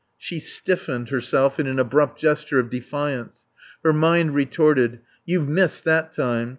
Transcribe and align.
She 0.17 0.39
stiffened 0.39 1.09
herself 1.09 1.59
in 1.59 1.67
an 1.67 1.77
abrupt 1.77 2.19
gesture 2.19 2.57
of 2.57 2.71
defiance. 2.71 3.45
Her 3.83 3.93
mind 3.93 4.33
retorted: 4.33 5.01
"You've 5.27 5.47
missed, 5.47 5.83
that 5.83 6.11
time. 6.11 6.49